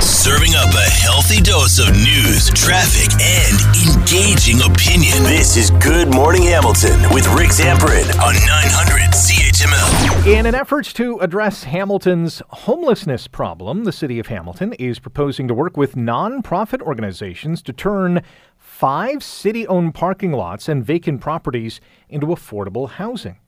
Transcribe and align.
Serving 0.00 0.54
up 0.54 0.72
a 0.74 0.90
healthy 0.90 1.40
dose 1.40 1.80
of 1.80 1.92
news, 1.92 2.50
traffic, 2.50 3.10
and 3.20 3.58
engaging 3.98 4.60
opinion. 4.62 5.24
This 5.24 5.56
is 5.56 5.72
Good 5.72 6.14
Morning 6.14 6.42
Hamilton 6.42 7.00
with 7.12 7.26
Rick 7.34 7.48
Zamperin 7.48 8.06
on 8.20 8.34
900 8.34 9.10
CHML. 9.10 10.26
In 10.32 10.46
an 10.46 10.54
effort 10.54 10.84
to 10.94 11.18
address 11.18 11.64
Hamilton's 11.64 12.40
homelessness 12.50 13.26
problem, 13.26 13.82
the 13.82 13.90
City 13.90 14.20
of 14.20 14.28
Hamilton 14.28 14.72
is 14.74 15.00
proposing 15.00 15.48
to 15.48 15.54
work 15.54 15.76
with 15.76 15.96
non-profit 15.96 16.80
organizations 16.82 17.60
to 17.62 17.72
turn 17.72 18.22
five 18.56 19.24
city 19.24 19.66
owned 19.66 19.94
parking 19.94 20.30
lots 20.30 20.68
and 20.68 20.84
vacant 20.84 21.20
properties 21.20 21.80
into 22.08 22.28
affordable 22.28 22.88
housing. 22.88 23.38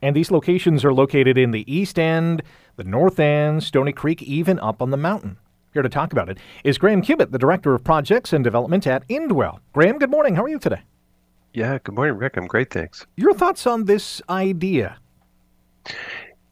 And 0.00 0.14
these 0.14 0.30
locations 0.30 0.84
are 0.84 0.94
located 0.94 1.36
in 1.36 1.50
the 1.50 1.64
East 1.72 1.98
End, 1.98 2.44
the 2.76 2.84
North 2.84 3.18
End, 3.18 3.64
Stoney 3.64 3.92
Creek, 3.92 4.22
even 4.22 4.60
up 4.60 4.80
on 4.80 4.90
the 4.90 4.96
mountain. 4.96 5.38
Here 5.76 5.82
to 5.82 5.90
talk 5.90 6.10
about 6.10 6.30
it 6.30 6.38
is 6.64 6.78
Graham 6.78 7.02
Cubitt, 7.02 7.32
the 7.32 7.38
Director 7.38 7.74
of 7.74 7.84
Projects 7.84 8.32
and 8.32 8.42
Development 8.42 8.86
at 8.86 9.06
Indwell. 9.08 9.58
Graham, 9.74 9.98
good 9.98 10.08
morning. 10.10 10.34
How 10.34 10.42
are 10.42 10.48
you 10.48 10.58
today? 10.58 10.80
Yeah, 11.52 11.76
good 11.84 11.94
morning, 11.94 12.16
Rick. 12.16 12.38
I'm 12.38 12.46
great, 12.46 12.70
thanks. 12.70 13.04
Your 13.18 13.34
thoughts 13.34 13.66
on 13.66 13.84
this 13.84 14.22
idea? 14.30 14.96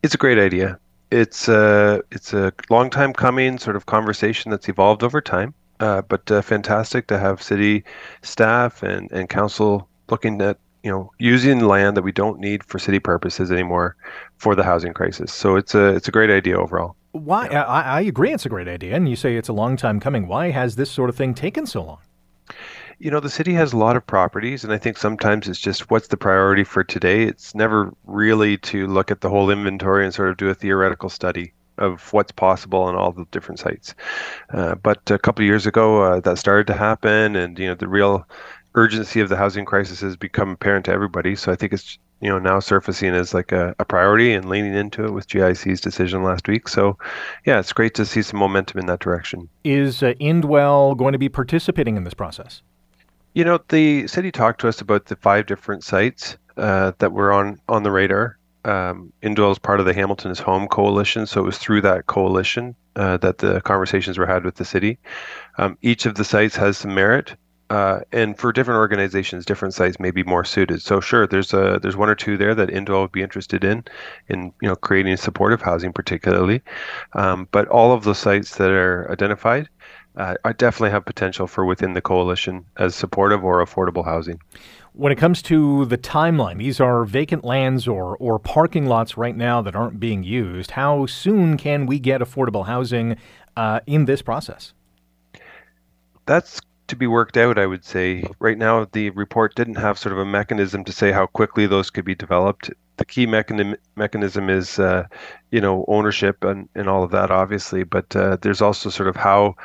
It's 0.03 0.15
a 0.15 0.19
great 0.19 0.39
idea. 0.39 0.79
It's 1.11 1.49
a 1.49 1.57
uh, 1.57 1.99
it's 2.11 2.35
a 2.35 2.53
long 2.69 2.91
time 2.91 3.15
coming 3.15 3.57
sort 3.57 3.77
of 3.77 3.87
conversation 3.87 4.51
that's 4.51 4.69
evolved 4.69 5.03
over 5.03 5.23
time, 5.23 5.55
uh, 5.81 6.03
but 6.03 6.31
uh, 6.31 6.43
fantastic 6.43 7.07
to 7.07 7.19
have 7.19 7.43
city 7.43 7.83
staff 8.21 8.83
and, 8.83 9.11
and 9.11 9.31
council 9.31 9.89
looking 10.11 10.43
at 10.43 10.59
you 10.83 10.91
know 10.91 11.11
using 11.19 11.61
land 11.61 11.97
that 11.97 12.03
we 12.03 12.13
don't 12.13 12.41
need 12.41 12.63
for 12.63 12.79
city 12.79 12.99
purposes 12.99 13.51
anymore 13.51 13.97
for 14.37 14.55
the 14.55 14.65
housing 14.65 14.93
crisis. 14.93 15.33
So 15.33 15.57
it's 15.57 15.75
a 15.75 15.95
it's 15.95 16.09
a 16.09 16.13
great 16.13 16.29
idea 16.29 16.59
overall. 16.59 16.95
Why? 17.15 17.49
Yeah. 17.49 17.63
I, 17.63 17.81
I 17.83 18.01
agree, 18.01 18.33
it's 18.33 18.45
a 18.45 18.49
great 18.49 18.67
idea, 18.67 18.97
and 18.97 19.09
you 19.09 19.15
say 19.15 19.37
it's 19.37 19.49
a 19.49 19.53
long 19.53 19.77
time 19.77 20.01
coming. 20.01 20.27
Why 20.27 20.51
has 20.51 20.75
this 20.75 20.91
sort 20.91 21.09
of 21.09 21.17
thing 21.17 21.33
taken 21.33 21.65
so 21.65 21.85
long? 21.85 21.99
You 22.99 23.13
know, 23.13 23.21
the 23.21 23.31
city 23.31 23.55
has 23.55 23.73
a 23.73 23.77
lot 23.77 23.95
of 23.95 24.05
properties, 24.05 24.65
and 24.65 24.73
I 24.73 24.79
think 24.79 24.99
sometimes 24.99 25.47
it's 25.47 25.61
just 25.61 25.93
what's 25.93 26.09
the 26.09 26.17
priority 26.17 26.65
for 26.65 26.83
today. 26.83 27.23
It's 27.23 27.55
never 27.55 27.95
really 28.05 28.59
to 28.59 28.89
look 28.89 29.13
at 29.13 29.21
the 29.21 29.31
whole 29.31 29.49
inventory 29.49 30.05
and 30.05 30.13
sort 30.13 30.31
of 30.31 30.39
do 30.39 30.49
a 30.49 30.55
theoretical 30.55 31.09
study 31.09 31.53
of 31.79 32.13
what's 32.13 32.33
possible 32.33 32.83
on 32.83 32.97
all 32.97 33.13
the 33.13 33.27
different 33.31 33.61
sites. 33.61 33.95
Uh, 34.53 34.75
but 34.75 35.09
a 35.09 35.19
couple 35.19 35.45
of 35.45 35.47
years 35.47 35.67
ago, 35.67 36.03
uh, 36.03 36.21
that 36.21 36.39
started 36.39 36.67
to 36.67 36.75
happen, 36.75 37.37
and 37.37 37.57
you 37.61 37.69
know, 37.69 37.77
the 37.77 37.87
real 37.89 38.27
urgency 38.75 39.21
of 39.21 39.29
the 39.29 39.37
housing 39.37 39.65
crisis 39.65 40.01
has 40.01 40.17
become 40.17 40.51
apparent 40.51 40.85
to 40.87 40.91
everybody. 40.91 41.37
So 41.37 41.53
I 41.53 41.55
think 41.55 41.73
it's 41.73 41.97
you 42.25 42.31
know 42.31 42.39
now 42.39 42.59
surfacing 42.59 43.15
as 43.15 43.35
like 43.35 43.53
a, 43.53 43.77
a, 43.79 43.85
priority 43.85 44.33
and 44.33 44.49
leaning 44.49 44.75
into 44.75 45.05
it 45.05 45.13
with 45.13 45.29
GIC's 45.29 45.79
decision 45.79 46.23
last 46.23 46.49
week. 46.49 46.69
So 46.69 46.97
yeah, 47.45 47.61
it's 47.61 47.75
great 47.75 47.93
to 47.97 48.07
see 48.07 48.23
some 48.23 48.41
momentum 48.41 48.81
in 48.81 48.87
that 48.87 49.01
direction. 49.01 49.51
Is 49.63 50.03
uh, 50.03 50.15
Indwell 50.19 50.97
going 50.97 51.13
to 51.13 51.19
be 51.19 51.29
participating 51.29 51.99
in 51.99 52.05
this 52.05 52.15
process? 52.15 52.63
You 53.35 53.45
know, 53.45 53.61
the 53.69 54.07
city 54.07 54.33
talked 54.33 54.63
to 54.63 54.69
us 54.69 54.81
about 54.81 55.05
the 55.05 55.17
five 55.17 55.45
different 55.45 55.85
sites 55.85 56.39
uh, 56.57 56.93
that 56.99 57.13
were 57.13 57.31
on 57.31 57.61
on 57.69 57.83
the 57.83 57.91
radar. 57.91 58.39
Um, 58.65 59.13
Indwell 59.23 59.53
is 59.53 59.59
part 59.59 59.79
of 59.81 59.85
the 59.85 59.93
Hamilton 59.93 60.31
is 60.31 60.39
Home 60.39 60.67
coalition, 60.67 61.27
so 61.27 61.43
it 61.43 61.45
was 61.45 61.59
through 61.59 61.83
that 61.83 62.07
coalition 62.07 62.75
uh, 62.97 63.19
that 63.19 63.37
the 63.37 63.61
conversations 63.61 64.17
were 64.17 64.27
had 64.27 64.47
with 64.47 64.55
the 64.55 64.65
city. 64.65 64.99
Um, 65.59 65.77
each 65.83 66.07
of 66.07 66.15
the 66.15 66.25
sites 66.25 66.57
has 66.57 66.79
some 66.79 66.95
merit 66.95 67.37
uh, 67.75 68.03
and 68.13 68.39
for 68.39 68.53
different 68.53 68.79
organizations, 68.79 69.45
different 69.45 69.75
sites 69.75 69.99
may 69.99 70.13
be 70.13 70.23
more 70.23 70.45
suited. 70.45 70.81
So 70.81 71.01
sure, 71.01 71.27
there's 71.27 71.53
a 71.53 71.81
there's 71.83 71.97
one 71.97 72.09
or 72.09 72.15
two 72.15 72.37
there 72.37 72.55
that 72.55 72.69
Indwell 72.69 73.03
would 73.03 73.11
be 73.11 73.21
interested 73.21 73.65
in, 73.65 73.83
in 74.29 74.53
you 74.63 74.69
know 74.69 74.77
creating 74.77 75.17
supportive 75.17 75.61
housing 75.61 75.93
particularly. 75.93 76.63
Um, 77.15 77.49
but 77.51 77.67
all 77.67 77.91
of 77.93 78.05
the 78.05 78.15
sites 78.15 78.59
that 78.59 78.71
are 78.71 79.11
identified, 79.11 79.69
uh, 80.15 80.37
I 80.45 80.53
definitely 80.53 80.91
have 80.91 81.05
potential 81.05 81.49
for 81.49 81.65
within 81.65 81.95
the 81.95 82.01
coalition 82.01 82.65
as 82.77 82.95
supportive 82.95 83.45
or 83.45 83.65
affordable 83.65 84.05
housing. 84.05 84.41
When 84.93 85.11
it 85.11 85.17
comes 85.17 85.43
to 85.43 85.85
the 85.87 85.99
timeline, 85.99 86.59
these 86.59 86.79
are 86.79 87.05
vacant 87.05 87.43
lands 87.43 87.89
or 87.89 88.17
or 88.19 88.39
parking 88.39 88.87
lots 88.87 89.17
right 89.17 89.37
now 89.37 89.63
that 89.63 89.75
aren't 89.75 89.99
being 89.99 90.23
used. 90.23 90.71
How 90.71 91.07
soon 91.07 91.57
can 91.57 91.87
we 91.87 91.99
get 91.99 92.21
affordable 92.21 92.67
housing 92.67 93.17
uh, 93.57 93.81
in 93.85 94.05
this 94.05 94.23
process? 94.23 94.75
That's 96.27 96.61
to 96.89 96.97
be 96.97 97.07
worked 97.07 97.37
out, 97.37 97.59
I 97.59 97.67
would 97.67 97.85
say. 97.85 98.25
Right 98.39 98.59
now, 98.59 98.87
the 98.93 99.11
report 99.11 99.55
didn't 99.55 99.77
have 99.77 99.99
sort 99.99 100.13
of 100.13 100.19
a 100.19 100.25
mechanism 100.25 100.85
to 100.85 100.93
say 100.93 101.13
how 101.13 101.27
quickly 101.27 101.67
those 101.67 101.91
could 101.91 102.05
be 102.05 102.15
developed. 102.15 102.71
The 102.97 103.05
key 103.05 103.27
mechanism 103.27 103.77
mechanism 103.97 104.51
is, 104.51 104.79
uh, 104.79 105.07
you 105.51 105.61
know, 105.61 105.85
ownership 105.89 106.45
and, 106.45 106.69
and 106.75 106.89
all 106.89 107.03
of 107.03 107.11
that, 107.11 107.31
obviously. 107.31 107.83
But 107.85 108.15
uh, 108.15 108.37
there's 108.41 108.61
also 108.61 108.91
sort 108.91 109.09
of 109.09 109.17
how 109.17 109.57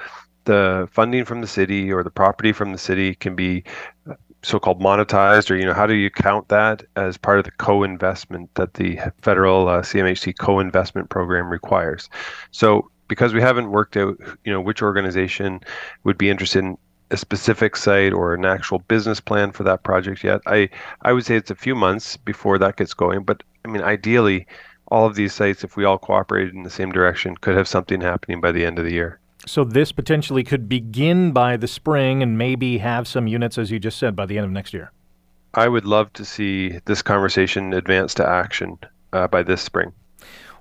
the 0.46 0.88
funding 0.92 1.26
from 1.26 1.42
the 1.42 1.48
city 1.48 1.92
or 1.92 2.04
the 2.04 2.10
property 2.10 2.52
from 2.54 2.72
the 2.72 2.78
city 2.78 3.16
can 3.16 3.36
be 3.36 3.64
uh, 4.10 4.16
so-called 4.42 4.80
monetized, 4.80 5.52
or 5.52 5.58
you 5.58 5.66
know, 5.66 5.74
how 5.74 5.86
do 5.86 5.94
you 5.94 6.10
count 6.10 6.48
that 6.48 6.84
as 6.96 7.18
part 7.18 7.40
of 7.40 7.46
the 7.46 7.52
co-investment 7.52 8.50
that 8.56 8.76
the 8.76 8.98
federal 9.22 9.68
uh, 9.68 9.82
CMHC 9.82 10.38
co-investment 10.40 11.10
program 11.10 11.50
requires? 11.50 12.10
So 12.52 12.90
because 13.10 13.34
we 13.34 13.42
haven't 13.42 13.72
worked 13.72 13.98
out, 13.98 14.18
you 14.46 14.54
know, 14.54 14.62
which 14.62 14.82
organization 14.82 15.60
would 16.06 16.18
be 16.18 16.30
interested 16.30 16.60
in 16.60 16.78
a 17.12 17.18
specific 17.18 17.76
site 17.76 18.14
or 18.14 18.34
an 18.34 18.46
actual 18.46 18.80
business 18.80 19.20
plan 19.20 19.52
for 19.52 19.64
that 19.64 19.84
project 19.84 20.24
yet. 20.24 20.42
I 20.46 20.70
I 21.02 21.14
would 21.14 21.26
say 21.26 21.36
it's 21.36 21.52
a 21.52 21.56
few 21.56 21.76
months 21.76 22.18
before 22.18 22.58
that 22.60 22.78
gets 22.78 22.94
going, 22.94 23.24
but 23.24 23.44
I 23.66 23.70
mean 23.70 23.82
ideally 23.82 24.48
all 24.92 25.06
of 25.06 25.16
these 25.16 25.34
sites 25.34 25.64
if 25.64 25.78
we 25.78 25.86
all 25.86 25.98
cooperated 25.98 26.56
in 26.56 26.64
the 26.64 26.70
same 26.70 26.92
direction 26.92 27.38
could 27.38 27.56
have 27.56 27.68
something 27.68 28.02
happening 28.02 28.42
by 28.42 28.52
the 28.52 28.66
end 28.66 28.80
of 28.80 28.86
the 28.86 28.94
year. 28.94 29.20
So 29.46 29.64
this 29.64 29.92
potentially 29.92 30.44
could 30.44 30.68
begin 30.68 31.32
by 31.32 31.58
the 31.58 31.68
spring 31.68 32.22
and 32.22 32.38
maybe 32.38 32.78
have 32.80 33.08
some 33.08 33.28
units 33.28 33.58
as 33.58 33.72
you 33.72 33.80
just 33.80 33.98
said 33.98 34.16
by 34.16 34.26
the 34.26 34.38
end 34.38 34.46
of 34.46 34.52
next 34.52 34.74
year. 34.74 34.92
I 35.54 35.68
would 35.68 35.86
love 35.86 36.14
to 36.14 36.26
see 36.26 36.80
this 36.86 37.02
conversation 37.02 37.74
advance 37.74 38.14
to 38.16 38.28
action 38.28 38.78
uh, 39.14 39.28
by 39.28 39.42
this 39.42 39.62
spring. 39.62 39.94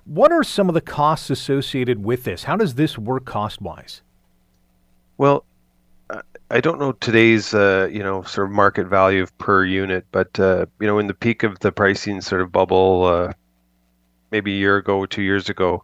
What 0.05 0.31
are 0.31 0.43
some 0.43 0.69
of 0.69 0.73
the 0.73 0.81
costs 0.81 1.29
associated 1.29 2.03
with 2.03 2.23
this? 2.23 2.43
How 2.43 2.55
does 2.55 2.73
this 2.75 2.97
work 2.97 3.25
cost 3.25 3.61
wise? 3.61 4.01
Well, 5.17 5.45
I 6.51 6.61
don't 6.61 6.79
know 6.79 6.93
today's 6.93 7.53
uh, 7.53 7.87
you 7.91 8.01
know 8.01 8.23
sort 8.23 8.47
of 8.47 8.53
market 8.53 8.87
value 8.87 9.27
per 9.37 9.63
unit, 9.63 10.05
but 10.11 10.39
uh, 10.39 10.65
you 10.79 10.87
know 10.87 10.97
in 10.97 11.07
the 11.07 11.13
peak 11.13 11.43
of 11.43 11.59
the 11.59 11.71
pricing 11.71 12.21
sort 12.21 12.41
of 12.41 12.51
bubble, 12.51 13.05
uh, 13.05 13.33
maybe 14.31 14.53
a 14.53 14.57
year 14.57 14.77
ago, 14.77 15.05
two 15.05 15.21
years 15.21 15.49
ago, 15.49 15.83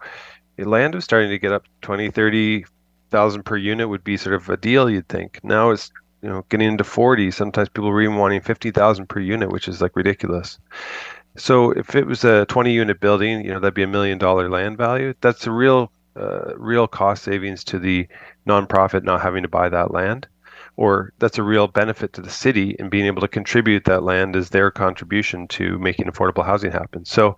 land 0.58 0.96
was 0.96 1.04
starting 1.04 1.30
to 1.30 1.38
get 1.38 1.52
up 1.52 1.66
20, 1.82 2.10
30,000 2.10 3.44
per 3.44 3.58
unit 3.58 3.90
would 3.90 4.04
be 4.04 4.18
sort 4.18 4.36
of 4.36 4.50
a 4.50 4.58
deal 4.58 4.90
you'd 4.90 5.08
think. 5.08 5.40
Now 5.44 5.70
it's 5.70 5.92
you 6.24 6.30
know 6.30 6.44
getting 6.50 6.70
into 6.70 6.84
40. 6.84 7.30
Sometimes 7.30 7.70
people 7.70 7.90
are 7.90 8.02
even 8.02 8.16
wanting 8.16 8.42
50,000 8.42 9.08
per 9.08 9.20
unit, 9.20 9.52
which 9.52 9.68
is 9.68 9.82
like 9.82 9.96
ridiculous. 9.96 10.58
So 11.38 11.72
if 11.72 11.96
it 11.96 12.08
was 12.08 12.24
a 12.24 12.46
20 12.46 12.72
unit 12.74 13.00
building, 13.00 13.46
you 13.46 13.54
know 13.54 13.60
that'd 13.60 13.76
be 13.76 13.84
a 13.84 13.88
million 13.88 14.18
dollar 14.18 14.50
land 14.50 14.78
value. 14.78 15.14
That's 15.22 15.46
a 15.46 15.52
real 15.52 15.92
uh, 16.16 16.56
real 16.58 16.88
cost 16.88 17.24
savings 17.24 17.64
to 17.66 17.78
the 17.78 18.08
nonprofit 18.48 19.04
not 19.04 19.22
having 19.22 19.44
to 19.44 19.50
buy 19.50 19.70
that 19.70 19.92
land 19.92 20.28
or 20.78 21.14
that's 21.20 21.38
a 21.38 21.44
real 21.44 21.68
benefit 21.68 22.14
to 22.14 22.22
the 22.22 22.30
city 22.30 22.76
in 22.80 22.90
being 22.90 23.06
able 23.06 23.22
to 23.22 23.28
contribute 23.28 23.86
that 23.86 24.04
land 24.04 24.36
as 24.36 24.50
their 24.50 24.70
contribution 24.70 25.48
to 25.48 25.78
making 25.80 26.06
affordable 26.06 26.46
housing 26.46 26.72
happen. 26.72 27.06
So 27.06 27.38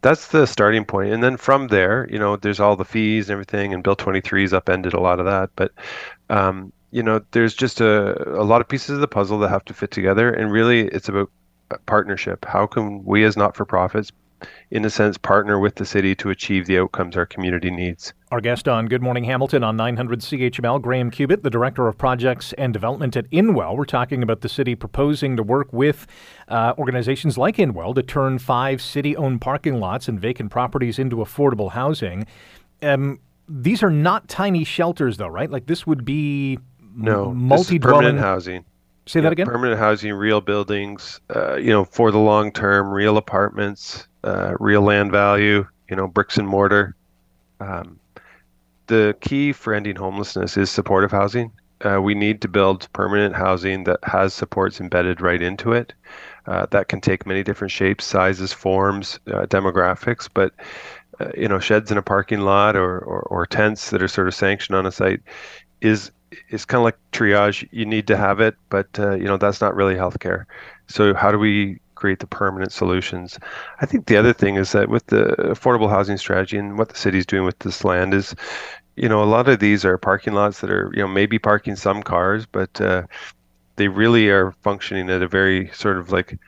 that's 0.00 0.28
the 0.28 0.46
starting 0.46 0.84
point. 0.84 1.12
And 1.12 1.22
then 1.22 1.36
from 1.36 1.68
there, 1.68 2.08
you 2.10 2.18
know, 2.18 2.36
there's 2.36 2.60
all 2.60 2.76
the 2.76 2.84
fees 2.84 3.28
and 3.28 3.32
everything, 3.32 3.74
and 3.74 3.82
Bill 3.82 3.96
23 3.96 4.42
has 4.42 4.54
upended 4.54 4.94
a 4.94 5.00
lot 5.00 5.20
of 5.20 5.26
that. 5.26 5.50
But, 5.56 5.72
um, 6.30 6.72
you 6.90 7.02
know, 7.02 7.20
there's 7.32 7.54
just 7.54 7.80
a, 7.80 8.40
a 8.40 8.44
lot 8.44 8.62
of 8.62 8.68
pieces 8.68 8.90
of 8.90 9.00
the 9.00 9.08
puzzle 9.08 9.38
that 9.40 9.50
have 9.50 9.64
to 9.66 9.74
fit 9.74 9.90
together. 9.90 10.32
And 10.32 10.50
really, 10.50 10.88
it's 10.88 11.08
about 11.08 11.30
partnership. 11.84 12.46
How 12.46 12.66
can 12.66 13.04
we 13.04 13.24
as 13.24 13.36
not 13.36 13.56
for 13.56 13.64
profits 13.64 14.10
in 14.70 14.84
a 14.84 14.90
sense, 14.90 15.18
partner 15.18 15.58
with 15.58 15.76
the 15.76 15.84
city 15.84 16.14
to 16.16 16.30
achieve 16.30 16.66
the 16.66 16.78
outcomes 16.78 17.16
our 17.16 17.26
community 17.26 17.70
needs. 17.70 18.12
Our 18.30 18.40
guest 18.40 18.68
on 18.68 18.86
Good 18.86 19.02
Morning 19.02 19.24
Hamilton 19.24 19.64
on 19.64 19.76
900 19.76 20.20
CHML, 20.20 20.80
Graham 20.80 21.10
Cubitt, 21.10 21.42
the 21.42 21.50
Director 21.50 21.88
of 21.88 21.98
Projects 21.98 22.52
and 22.54 22.72
Development 22.72 23.16
at 23.16 23.28
Indwell. 23.30 23.76
We're 23.76 23.84
talking 23.84 24.22
about 24.22 24.40
the 24.40 24.48
city 24.48 24.74
proposing 24.74 25.36
to 25.36 25.42
work 25.42 25.72
with 25.72 26.06
uh, 26.48 26.74
organizations 26.78 27.36
like 27.36 27.56
Indwell 27.56 27.94
to 27.94 28.02
turn 28.02 28.38
five 28.38 28.80
city 28.80 29.16
owned 29.16 29.40
parking 29.40 29.80
lots 29.80 30.08
and 30.08 30.20
vacant 30.20 30.50
properties 30.50 30.98
into 30.98 31.16
affordable 31.16 31.72
housing. 31.72 32.26
Um, 32.82 33.18
these 33.48 33.82
are 33.82 33.90
not 33.90 34.28
tiny 34.28 34.64
shelters, 34.64 35.16
though, 35.16 35.26
right? 35.26 35.50
Like 35.50 35.66
this 35.66 35.86
would 35.86 36.04
be 36.04 36.58
no 36.94 37.32
multi-dwelling 37.32 37.98
permanent 37.98 38.18
housing. 38.20 38.64
Say 39.06 39.18
yeah, 39.18 39.24
that 39.24 39.32
again. 39.32 39.46
Permanent 39.46 39.78
housing, 39.78 40.12
real 40.12 40.40
buildings, 40.40 41.20
uh, 41.34 41.56
you 41.56 41.70
know, 41.70 41.84
for 41.84 42.10
the 42.10 42.18
long 42.18 42.52
term, 42.52 42.90
real 42.90 43.16
apartments, 43.16 44.06
uh, 44.24 44.54
real 44.58 44.82
land 44.82 45.12
value, 45.12 45.66
you 45.88 45.96
know, 45.96 46.06
bricks 46.06 46.38
and 46.38 46.46
mortar. 46.48 46.94
Um, 47.60 47.98
the 48.86 49.16
key 49.20 49.52
for 49.52 49.72
ending 49.72 49.96
homelessness 49.96 50.56
is 50.56 50.70
supportive 50.70 51.12
housing. 51.12 51.52
Uh, 51.82 52.00
we 52.02 52.14
need 52.14 52.42
to 52.42 52.48
build 52.48 52.92
permanent 52.92 53.34
housing 53.34 53.84
that 53.84 53.98
has 54.02 54.34
supports 54.34 54.80
embedded 54.80 55.20
right 55.20 55.40
into 55.40 55.72
it. 55.72 55.94
Uh, 56.46 56.66
that 56.70 56.88
can 56.88 57.00
take 57.00 57.26
many 57.26 57.42
different 57.42 57.70
shapes, 57.70 58.04
sizes, 58.04 58.52
forms, 58.52 59.18
uh, 59.28 59.46
demographics, 59.46 60.28
but 60.32 60.52
uh, 61.20 61.30
you 61.36 61.48
know 61.48 61.58
sheds 61.58 61.90
in 61.90 61.98
a 61.98 62.02
parking 62.02 62.40
lot 62.40 62.76
or, 62.76 62.98
or, 62.98 63.20
or 63.22 63.46
tents 63.46 63.90
that 63.90 64.02
are 64.02 64.08
sort 64.08 64.26
of 64.26 64.34
sanctioned 64.34 64.76
on 64.76 64.86
a 64.86 64.92
site 64.92 65.20
is 65.80 66.10
is 66.48 66.64
kind 66.64 66.80
of 66.80 66.84
like 66.84 66.98
triage. 67.12 67.66
You 67.72 67.86
need 67.86 68.06
to 68.08 68.16
have 68.16 68.40
it, 68.40 68.56
but 68.68 68.88
uh, 68.98 69.14
you 69.14 69.24
know 69.24 69.36
that's 69.36 69.60
not 69.60 69.74
really 69.74 69.94
healthcare. 69.94 70.44
So 70.88 71.14
how 71.14 71.30
do 71.30 71.38
we 71.38 71.78
create 72.00 72.18
the 72.18 72.26
permanent 72.26 72.72
solutions? 72.72 73.38
I 73.80 73.86
think 73.86 74.06
the 74.06 74.16
other 74.16 74.32
thing 74.32 74.56
is 74.56 74.72
that 74.72 74.88
with 74.88 75.06
the 75.06 75.36
affordable 75.38 75.90
housing 75.90 76.16
strategy 76.16 76.56
and 76.58 76.78
what 76.78 76.88
the 76.88 76.96
city's 76.96 77.26
doing 77.26 77.44
with 77.44 77.58
this 77.60 77.84
land 77.84 78.14
is, 78.14 78.34
you 78.96 79.08
know, 79.08 79.22
a 79.22 79.24
lot 79.24 79.48
of 79.48 79.60
these 79.60 79.84
are 79.84 79.98
parking 79.98 80.32
lots 80.34 80.60
that 80.60 80.70
are 80.70 80.90
you 80.94 81.02
know 81.02 81.08
maybe 81.08 81.38
parking 81.38 81.76
some 81.76 82.02
cars, 82.02 82.46
but 82.46 82.80
uh, 82.80 83.02
they 83.76 83.88
really 83.88 84.28
are 84.28 84.52
functioning 84.62 85.08
at 85.10 85.22
a 85.22 85.28
very 85.28 85.70
sort 85.72 85.98
of 85.98 86.12
like 86.12 86.38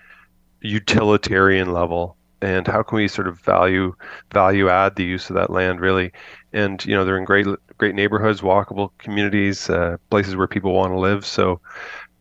utilitarian 0.60 1.72
level. 1.72 2.16
And 2.42 2.66
how 2.66 2.82
can 2.82 2.96
we 2.96 3.06
sort 3.08 3.28
of 3.28 3.38
value 3.40 3.94
value 4.32 4.68
add 4.68 4.96
the 4.96 5.04
use 5.04 5.30
of 5.30 5.36
that 5.36 5.50
land 5.50 5.80
really? 5.80 6.12
And 6.52 6.84
you 6.84 6.94
know 6.94 7.04
they're 7.04 7.18
in 7.18 7.24
great 7.24 7.46
great 7.78 7.94
neighborhoods 7.94 8.40
walkable 8.40 8.90
communities 8.98 9.70
uh, 9.70 9.96
places 10.10 10.36
where 10.36 10.48
people 10.48 10.72
want 10.72 10.92
to 10.92 10.98
live. 10.98 11.24
So 11.24 11.60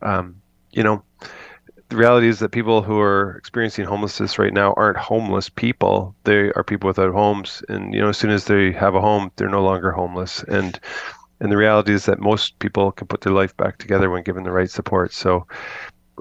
um, 0.01 0.41
you 0.71 0.83
know 0.83 1.03
the 1.91 1.97
reality 1.97 2.29
is 2.29 2.39
that 2.39 2.53
people 2.53 2.81
who 2.81 2.97
are 3.01 3.35
experiencing 3.35 3.83
homelessness 3.83 4.39
right 4.39 4.53
now 4.53 4.73
aren't 4.77 4.97
homeless 4.97 5.49
people 5.49 6.15
they 6.23 6.49
are 6.53 6.63
people 6.63 6.87
without 6.87 7.13
homes 7.13 7.61
and 7.67 7.93
you 7.93 7.99
know 7.99 8.07
as 8.07 8.17
soon 8.17 8.31
as 8.31 8.45
they 8.45 8.71
have 8.71 8.95
a 8.95 9.01
home 9.01 9.29
they're 9.35 9.49
no 9.49 9.61
longer 9.61 9.91
homeless 9.91 10.41
and 10.43 10.79
and 11.41 11.51
the 11.51 11.57
reality 11.57 11.91
is 11.91 12.05
that 12.05 12.19
most 12.19 12.57
people 12.59 12.93
can 12.93 13.07
put 13.07 13.21
their 13.21 13.33
life 13.33 13.55
back 13.57 13.77
together 13.77 14.09
when 14.09 14.23
given 14.23 14.43
the 14.43 14.51
right 14.51 14.71
support 14.71 15.11
so 15.11 15.45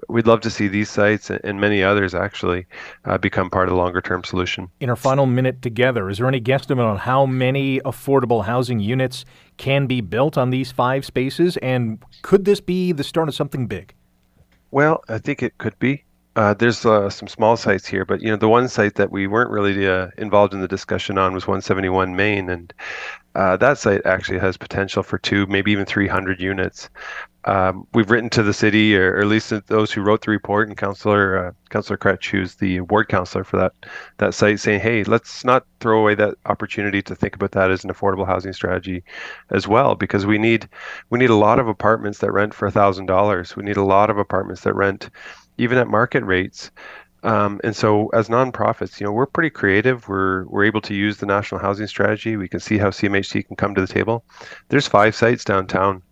we'd 0.09 0.27
love 0.27 0.41
to 0.41 0.51
see 0.51 0.67
these 0.67 0.91
sites 0.91 1.31
and 1.31 1.61
many 1.61 1.85
others 1.85 2.17
actually 2.17 2.67
uh, 3.05 3.17
become 3.19 3.49
part 3.49 3.69
of 3.69 3.73
the 3.73 3.77
longer 3.77 4.01
term 4.01 4.25
solution. 4.25 4.71
In 4.81 4.89
our 4.89 4.97
final 4.97 5.27
minute 5.27 5.61
together, 5.61 6.09
is 6.09 6.19
there 6.19 6.27
any 6.27 6.41
guesstimate 6.41 6.89
on 6.89 6.97
how 6.97 7.27
many 7.27 7.81
affordable 7.81 8.45
housing 8.45 8.81
units 8.81 9.27
can 9.59 9.87
be 9.87 10.01
built 10.01 10.39
on 10.39 10.51
these 10.51 10.73
five 10.73 11.05
spaces? 11.05 11.59
And 11.59 12.03
could 12.23 12.47
this 12.47 12.61
be 12.61 12.93
the 12.93 13.05
start 13.05 13.29
of 13.29 13.35
something 13.35 13.67
big? 13.67 13.95
Well, 14.73 15.05
I 15.09 15.19
think 15.19 15.43
it 15.43 15.59
could 15.59 15.79
be. 15.79 16.05
Uh, 16.41 16.55
there's 16.55 16.87
uh, 16.87 17.11
some 17.11 17.29
small 17.29 17.55
sites 17.55 17.87
here, 17.87 18.07
but 18.07 18.23
you 18.23 18.31
know 18.31 18.37
the 18.37 18.49
one 18.49 18.67
site 18.67 18.95
that 18.95 19.11
we 19.11 19.27
weren't 19.27 19.51
really 19.51 19.87
uh, 19.87 20.09
involved 20.17 20.55
in 20.55 20.63
the 20.63 20.67
discussion 20.69 21.19
on 21.19 21.35
was 21.35 21.47
171 21.47 22.17
Main, 22.17 22.49
and 22.49 22.73
uh, 23.35 23.59
that 23.59 23.77
site 23.77 24.01
actually 24.07 24.39
has 24.39 24.57
potential 24.57 25.03
for 25.03 25.19
two, 25.19 25.45
maybe 25.49 25.71
even 25.71 25.85
300 25.85 26.41
units 26.41 26.89
um, 27.47 27.87
we've 27.95 28.11
written 28.11 28.29
to 28.31 28.43
the 28.43 28.53
city, 28.53 28.95
or, 28.97 29.15
or, 29.15 29.21
at 29.21 29.27
least 29.27 29.53
those 29.67 29.91
who 29.91 30.03
wrote 30.03 30.23
the 30.23 30.31
report, 30.31 30.69
and 30.69 30.77
Councillor 30.77 31.47
uh, 31.47 31.53
Councillor 31.71 31.97
Kroetsch, 31.97 32.29
who's 32.29 32.57
the 32.57 32.81
ward 32.81 33.09
councillor 33.09 33.45
for 33.45 33.57
that 33.57 33.73
that 34.19 34.35
site, 34.35 34.61
saying, 34.61 34.81
"Hey, 34.81 35.05
let's 35.05 35.43
not 35.43 35.65
throw 35.81 36.01
away 36.01 36.15
that 36.17 36.35
opportunity 36.45 37.01
to 37.03 37.15
think 37.15 37.35
about 37.35 37.53
that 37.53 37.71
as 37.71 37.83
an 37.83 37.91
affordable 37.91 38.27
housing 38.27 38.53
strategy, 38.53 39.03
as 39.51 39.67
well, 39.67 39.95
because 39.95 40.27
we 40.27 40.37
need 40.37 40.69
we 41.09 41.19
need 41.19 41.31
a 41.31 41.35
lot 41.35 41.59
of 41.59 41.67
apartments 41.67 42.19
that 42.19 42.33
rent 42.33 42.53
for 42.53 42.71
thousand 42.71 43.07
dollars. 43.07 43.57
We 43.57 43.65
need 43.65 43.79
a 43.79 43.85
lot 43.85 44.11
of 44.11 44.19
apartments 44.19 44.63
that 44.63 44.75
rent 44.75 45.09
even 45.61 45.79
at 45.79 45.89
market 45.89 46.25
rates." 46.25 46.71
Um, 47.23 47.61
and 47.63 47.77
so, 47.77 48.09
as 48.09 48.29
nonprofits, 48.29 48.99
you 48.99 49.07
know, 49.07 49.13
we're 49.13 49.27
pretty 49.27 49.51
creative. 49.51 50.09
We're 50.09 50.45
we're 50.47 50.65
able 50.65 50.81
to 50.83 50.95
use 50.95 51.19
the 51.19 51.27
national 51.27 51.61
housing 51.61 51.87
strategy. 51.87 52.37
We 52.37 52.49
can 52.49 52.61
see 52.61 52.79
how 52.79 52.91
CMHC 52.91 53.47
can 53.47 53.57
come 53.57 53.75
to 53.75 53.81
the 53.81 53.93
table. 53.93 54.25
There's 54.69 54.89
five 54.89 55.15
sites 55.15 55.45
downtown 55.45 56.03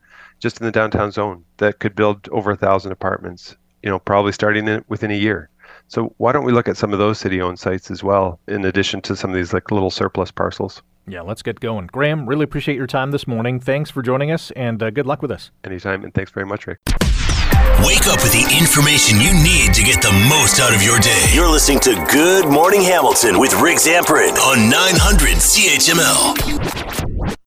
just 0.41 0.61
in 0.61 0.67
the 0.67 0.73
downtown 0.73 1.11
zone 1.11 1.45
that 1.57 1.79
could 1.81 1.95
build 1.95 2.29
over 2.31 2.53
a 2.53 2.57
thousand 2.57 2.93
apartments. 2.93 3.57
You 3.83 3.91
know, 3.91 3.99
probably 3.99 4.33
starting 4.33 4.69
in, 4.69 4.85
within 4.89 5.11
a 5.11 5.15
year. 5.15 5.51
So 5.89 6.15
why 6.19 6.33
don't 6.33 6.45
we 6.45 6.53
look 6.53 6.69
at 6.69 6.77
some 6.77 6.93
of 6.93 6.99
those 6.99 7.19
city-owned 7.19 7.59
sites 7.59 7.91
as 7.91 8.03
well, 8.03 8.39
in 8.47 8.65
addition 8.65 9.01
to 9.03 9.17
some 9.17 9.31
of 9.31 9.37
these 9.37 9.55
like 9.55 9.71
little 9.71 9.91
surplus 9.91 10.31
parcels? 10.31 10.83
Yeah, 11.07 11.23
let's 11.23 11.43
get 11.43 11.61
going. 11.61 11.87
Graham, 11.87 12.29
really 12.29 12.45
appreciate 12.45 12.77
your 12.77 12.87
time 12.87 13.11
this 13.11 13.27
morning. 13.27 13.61
Thanks 13.61 13.89
for 13.89 14.03
joining 14.03 14.31
us, 14.31 14.51
and 14.51 14.83
uh, 14.83 14.91
good 14.91 15.07
luck 15.07 15.23
with 15.23 15.31
us. 15.31 15.51
Anytime, 15.65 16.05
and 16.05 16.13
thanks 16.13 16.31
very 16.31 16.45
much, 16.45 16.67
Rick. 16.67 16.81
Wake 17.85 18.07
up 18.09 18.23
with 18.23 18.33
the 18.33 18.45
information 18.59 19.21
you 19.21 19.33
need 19.33 19.73
to 19.75 19.83
get 19.83 20.03
the 20.03 20.13
most 20.29 20.61
out 20.61 20.75
of 20.75 20.83
your 20.83 20.99
day. 20.99 21.27
You're 21.33 21.51
listening 21.51 21.81
to 21.81 21.95
Good 22.11 22.49
Morning 22.49 22.83
Hamilton 22.83 23.39
with 23.39 23.55
Rick 23.61 23.79
Zamperin 23.79 24.37
on 24.37 24.69
900 24.69 25.37
CHML. 25.37 27.38